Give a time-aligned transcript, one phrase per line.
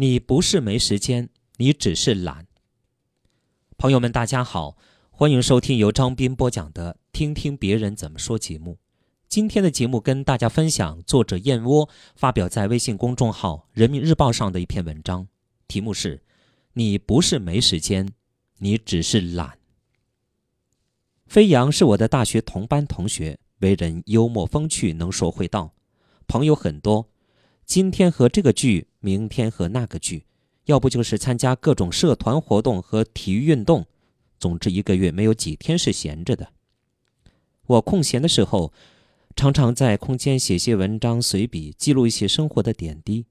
[0.00, 2.46] 你不是没时间，你只是懒。
[3.76, 4.76] 朋友们，大家好，
[5.10, 8.78] 欢迎收听由张斌播讲的《听听别人怎么说》节目。
[9.26, 15.26] 今天的节目跟大家分享作者燕窝发表在微信公众号《人民日报》上的一篇文章，
[15.66, 16.22] 题目是
[16.74, 18.08] “你不是没时间，
[18.58, 19.58] 你只是懒”。
[21.26, 25.74] 飞扬是我的大学同班同学，为人幽默风趣，能说会道，
[26.28, 27.08] 朋友很多。
[27.66, 30.26] 今天和这个剧，明天和那个剧，
[30.64, 33.86] 要不就是参加各种社团活动和体育运动，
[34.38, 36.52] 总之一个月没有几天是闲着的。
[37.66, 38.72] 我空闲的时候，
[39.36, 43.26] 常常在空间写些文章、随笔，记录一些生活的点滴。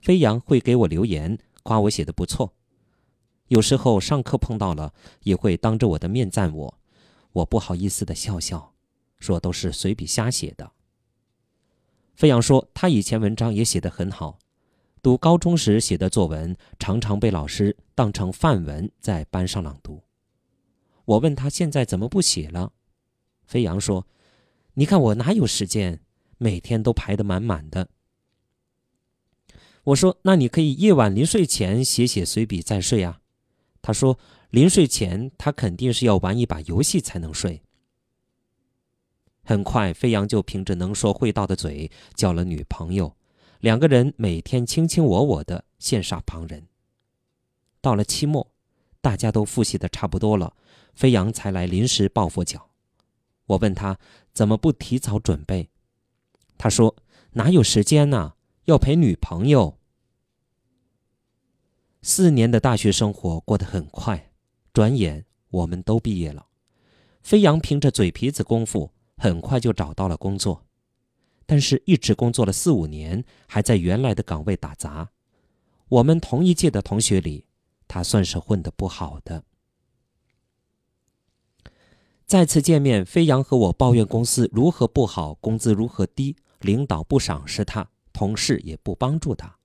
[0.00, 2.54] 飞扬会给我留言，夸我写的不错。
[3.48, 4.92] 有时候上课碰到了，
[5.22, 6.78] 也会当着我的面赞我，
[7.32, 8.74] 我不好意思的笑笑，
[9.18, 10.70] 说都是随笔瞎写的。
[12.14, 14.38] 飞扬说：“他以前文章也写得很好，
[15.02, 20.02] 读高中时写的作文常常被老师当成范文在班上朗读。
[21.04, 22.72] 我问他现在怎么不写了？
[23.46, 24.06] 飞扬说
[24.74, 26.00] ：‘你看我哪有时间，
[26.36, 27.88] 每天都排得满满的。’
[29.84, 33.20] 我说：‘那你可以夜晚临睡前写写随笔再睡啊。’
[33.80, 34.18] 他说
[34.50, 37.62] ：‘临睡前他肯定是要玩一把游戏才能睡。’”
[39.42, 43.16] 很快，飞扬就凭着能说会道的嘴交了女朋友，
[43.60, 46.68] 两个人每天卿卿我我的，羡煞旁人。
[47.80, 48.52] 到了期末，
[49.00, 50.54] 大家都复习的差不多了，
[50.94, 52.70] 飞扬才来临时抱佛脚。
[53.46, 53.98] 我问他
[54.32, 55.70] 怎么不提早准备，
[56.56, 56.94] 他说
[57.32, 58.34] 哪有时间呢？
[58.64, 59.78] 要陪女朋友。
[62.02, 64.30] 四年的大学生活过得很快，
[64.72, 66.46] 转眼我们都毕业了。
[67.22, 68.92] 飞扬凭着嘴皮子功夫。
[69.20, 70.64] 很快就找到了工作，
[71.50, 75.08] 但是一直工作了四五年，还在原来的岗位打杂。
[75.88, 77.46] 我们同一届的同学里，
[77.88, 79.44] 他算是混得不好的。
[82.26, 89.56] 再次见面，飞扬和我抱怨公司如何不好，工资如何低，领导不赏识他，同事也不帮助他。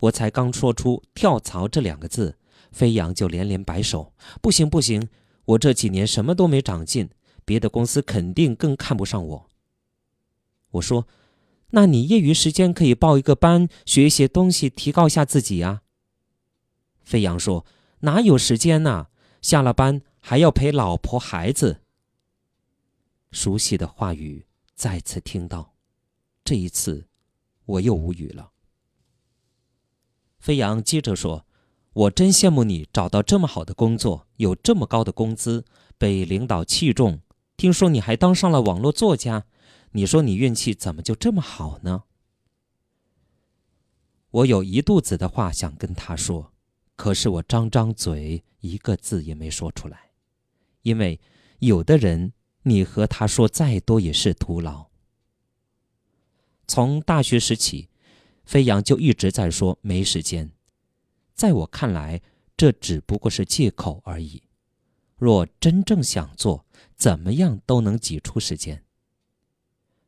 [0.00, 2.36] 我才刚说出“跳槽”这两个字，
[2.72, 5.08] 飞扬就连连摆手：“不行不行，
[5.44, 7.08] 我这几年什么都没长进。”
[7.46, 9.48] 别的公司肯定更看不上我。
[10.74, 11.06] 我说
[11.70, 15.82] ：“那你业余时间可以报一个班，学一些东西，提高一下自己呀。”
[17.02, 17.66] 飞扬说
[18.00, 19.08] ：“哪有时间呐？
[19.42, 21.82] 下了班还要陪老婆孩子。”
[23.30, 25.74] 熟悉的话语再次听到，
[26.44, 27.08] 这一次
[27.66, 28.52] 我又无语了。
[30.38, 31.46] 飞扬接着说
[31.92, 35.64] ：“我真羡慕你找到这么好的工作，有这么高的工资，
[35.98, 37.20] 被领导器重。”
[37.56, 39.46] 听说你还当上了网络作家，
[39.96, 42.02] 你说你运气怎么就这么好呢？
[44.30, 46.52] 我有一肚子的话想跟他说，
[46.96, 50.10] 可是我张张嘴一个字也没说出来，
[50.82, 51.20] 因为
[51.60, 52.32] 有的人
[52.64, 54.88] 你和他说再多也是徒劳。
[56.66, 57.88] 从大学时起，
[58.44, 60.50] 飞扬就一直在说没时间，
[61.34, 62.20] 在我看来，
[62.56, 64.42] 这只不过是借口而已。
[65.16, 66.66] 若真正想做，
[66.96, 68.83] 怎么样都能挤出时间。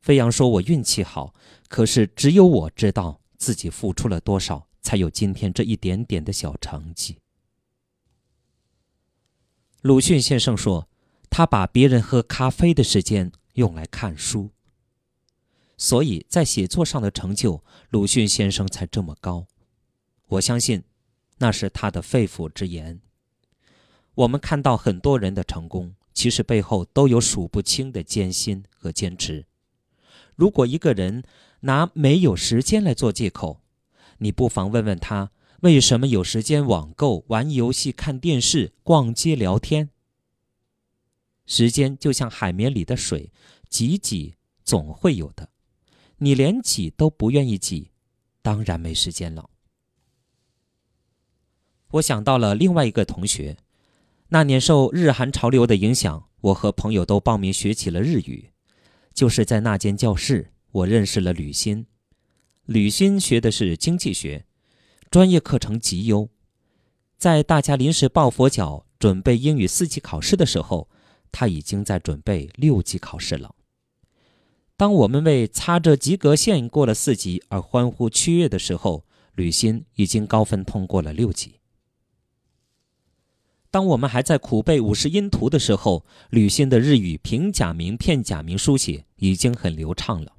[0.00, 1.34] 飞扬说：“我运气好，
[1.68, 7.18] 可是只有我知道自己付出了多少，才有今天这一点点的小成绩。”
[9.82, 10.88] 鲁迅先生说
[11.30, 14.50] ：“他把别人喝咖啡的时间用来看书，
[15.76, 19.46] 所以在写作上的成就，鲁迅先生才这么高。
[20.26, 20.82] 我相信，
[21.38, 23.00] 那是他的肺腑之言。
[24.14, 29.46] 我们看到很多人的成功。”其实背后都有数不清的艰辛和坚持。
[30.40, 31.22] 如果一个人
[31.60, 33.60] 拿没有时间来做借口，
[34.20, 39.90] 你不妨问问他为什么有时间网购、玩游戏、看电视、逛街、聊天。
[41.44, 43.30] 时间就像海绵里的水，
[43.68, 45.50] 挤挤总会有的。
[46.16, 47.90] 你连挤都不愿意挤，
[48.40, 49.50] 当然没时间了。
[51.90, 53.58] 我想到了另外一个同学。
[54.30, 58.52] 那年受日韩潮流的影响，我和朋友都报名学起了日语。
[59.14, 61.86] 就是在那间教室，我认识了吕欣。
[62.66, 64.46] 吕欣学的是经济学，
[65.10, 66.28] 专业课程极优。
[67.18, 70.88] 在大家临时抱佛脚准备英语四级考试的时候，
[71.30, 73.54] 他已经在准备六级考试了。
[74.76, 79.04] 当我们为擦着及格线过了四级而欢呼雀跃的时候，
[79.34, 81.59] 吕欣已经高分通过了六级。
[83.70, 90.32] 当我们还在苦背五十音图的时候，吕欣的日语平假名、片假名书写已经很流畅了。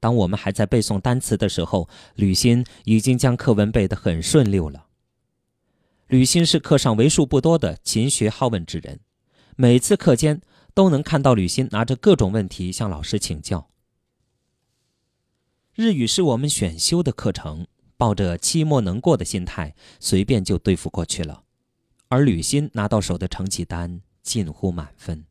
[0.00, 4.86] 当我们还在背诵单词的时候，吕欣已经将课文背得很顺溜了。
[6.06, 9.00] 吕欣是课上为数不多的勤学好问之人，
[9.56, 10.40] 每次课间
[10.72, 13.68] 都能看到吕欣拿着各种问题向老师请教。
[15.74, 17.66] 日语是我们选修的课程，
[17.98, 21.42] 抱着期末能过的心态，随便就对付过去了。
[22.08, 25.26] 而吕欣拿到手的成绩单近乎满分。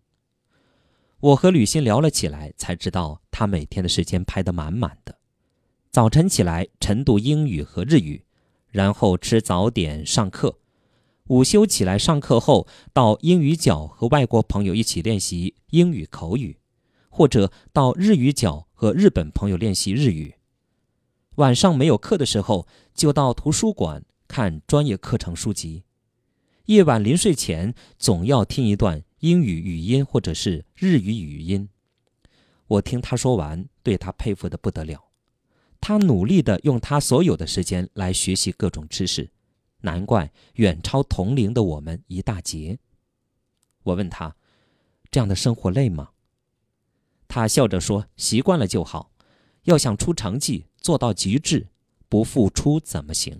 [1.19, 5.17] 我和吕欣聊了起来，才知道他每天的时间排得满满的。
[5.89, 8.25] 早晨起来晨读英语和日语，
[8.69, 10.59] 然后吃早点上课。
[11.27, 16.59] 午休起来上课后，到英语角和外国朋友一起练习英语口语，
[17.09, 20.35] 或者到日语角和日本朋友练习日语。
[21.35, 25.83] 晚上没有课的时候，就到图书馆看专业课程书籍。
[26.65, 31.69] 夜晚临睡前，总要听一段英语语音或者是日语语音。
[32.65, 35.11] 我听他说完，对他佩服的不得了。
[35.79, 39.29] 他努力的用他所有的时间来学习各种知识。
[39.81, 42.79] 难怪远超同龄的我们一大截。
[43.83, 44.35] 我问他
[45.11, 46.09] ：“这样的生活累吗？”
[47.29, 49.11] 他笑着说：“习惯了就好。
[49.65, 51.67] 要想出成绩，做到极致，
[52.09, 53.39] 不付出怎么行？”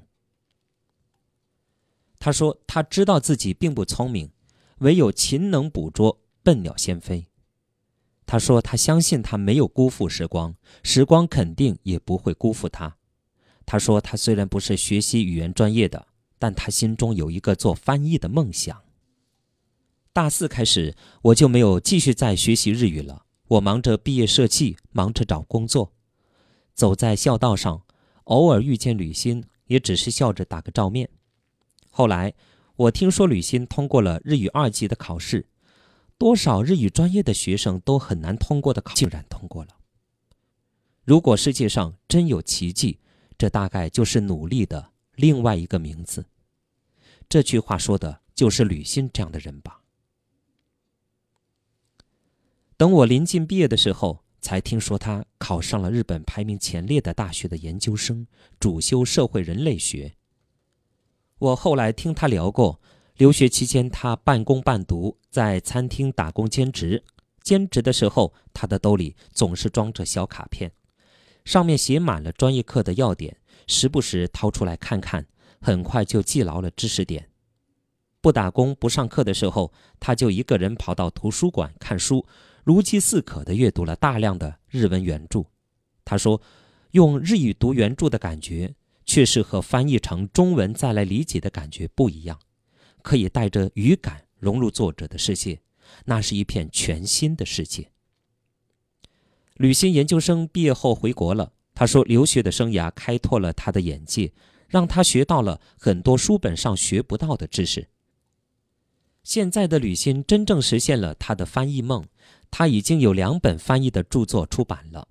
[2.26, 4.32] 他说：“他知道自己并不聪明，
[4.80, 7.28] 唯有勤能捕捉，笨鸟先飞。”
[8.26, 12.98] 他说：“他相信他没有辜负时光，时光肯定也不会辜负他。”
[13.64, 16.08] 他说：“他虽然不是学习语言专业的。”
[16.40, 18.82] 但他心中有一个做翻译的梦想。
[20.12, 23.28] 大四开始，我就没有继续再学习日语了。
[23.50, 25.94] 我忙着毕业设计，忙着找工作。
[26.74, 27.84] 走在校道上，
[28.24, 31.08] 偶尔遇见吕欣，也只是笑着打个照面。
[31.98, 32.34] 后来，
[32.76, 35.48] 我听说吕欣通过了日语二级的考试，
[36.18, 39.78] 多少日语专业的学生都很难通过的考，竟然通过了。
[41.06, 43.00] 如果世界上真有奇迹，
[43.38, 44.92] 这大概就是努力的。
[45.16, 46.26] 另外一个名字，
[47.30, 49.80] 这句话说的就是吕欣这样的人吧。
[52.76, 58.28] 等我临近毕业的时候，才听说他考上了日本排名前列的大学的研究生，
[58.60, 60.18] 主修社会人类学。
[61.40, 62.80] 我后来听他聊过，
[63.18, 67.04] 留学期间他半工半读，在餐厅打工兼职。
[67.44, 70.72] 兼职的时候，他的兜里总是装着小卡片，
[71.44, 73.36] 上面写满了专业课的要点。
[73.68, 75.28] 时不时掏出来看看，
[75.60, 77.30] 很快就记牢了知识点。
[78.22, 82.26] 不打工不上课的时候，他就一个人跑到图书馆看书，
[82.64, 85.44] 如饥似渴地阅读了大量的日文原著。
[86.06, 86.42] 他说
[86.92, 88.74] ：“用日语读原著的感觉，
[89.06, 92.40] 却是和翻译成中文再来理解的感觉不一样，
[93.02, 95.62] 可以带着语感融入作者的世界，
[96.06, 97.92] 那是一片全新的世界。”
[99.56, 101.54] 旅行研究生毕业后回国了。
[101.78, 104.32] 他说：“留学的生涯开拓了他的眼界，
[104.70, 107.90] 让他学到了很多书本上学不到的知识。
[109.24, 112.08] 现在的吕欣真正实现了他的翻译梦，
[112.50, 115.10] 他已经有两本翻译的著作出版了。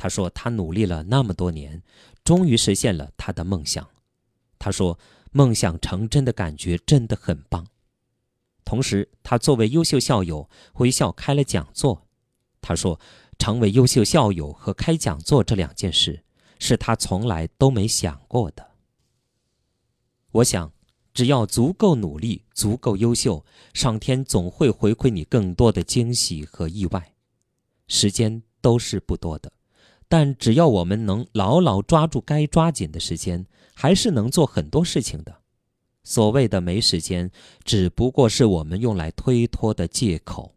[0.00, 1.82] 他说他努力了那么多年，
[2.24, 3.86] 终于实现了他的梦想。
[4.58, 4.98] 他说
[5.30, 7.66] 梦想成真的感觉真的很棒。
[8.64, 12.06] 同时，他作为优秀校友回校开了讲座。
[12.62, 12.98] 他说。”
[13.40, 16.22] 成为优秀校友和开讲座这两件事，
[16.58, 18.72] 是他从来都没想过的。
[20.32, 20.70] 我想，
[21.14, 23.42] 只要足够努力、足够优秀，
[23.72, 27.14] 上天总会回馈你更多的惊喜和意外。
[27.88, 29.50] 时间都是不多的，
[30.10, 35.42] 但只要我们能牢牢抓住该抓紧的时间，还是能做很多事情的。
[36.02, 37.30] 所谓的没时间，
[37.62, 40.56] 只不过是我们用来推脱的借口。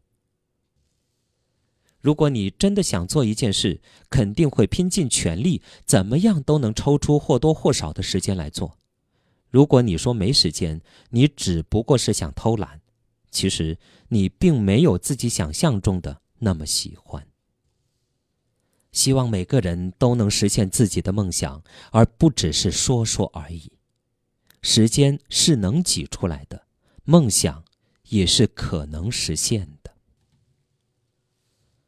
[2.02, 3.80] 如果你真的想做一件事，
[4.10, 8.80] 肯定会拼尽全力，怎么样都能抽出或多或少的时间来做。
[9.52, 10.82] 如果你说没时间，
[11.12, 12.82] 你只不过是想偷懒，
[13.30, 17.28] 其实你并没有自己想象中的那么喜欢。
[18.94, 23.74] 希望每个人都能实现自己的梦想，而不只是说说而已。
[24.62, 26.68] 时间是能挤出来的，
[27.04, 27.66] 梦想
[28.08, 29.92] 也是可能实现的。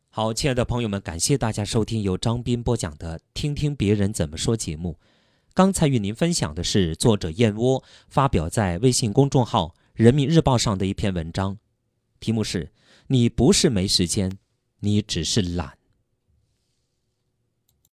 [0.09, 5.00] 好，亲爱的朋友们，感谢大家收听由张斌播讲的《听听别人怎么说》节目。
[5.53, 11.57] 刚才与您分享的是作者燕窝发表在微信公众号《人民日报》上的一篇文章，
[12.19, 12.74] 题目是
[13.07, 14.38] “你不是没时间，
[14.79, 15.77] 你只是懒”。